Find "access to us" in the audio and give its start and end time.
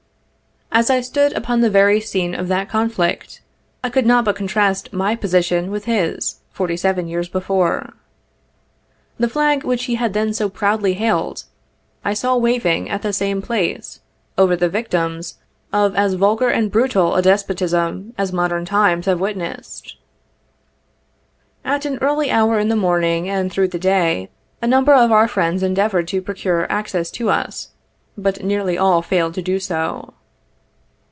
26.71-27.71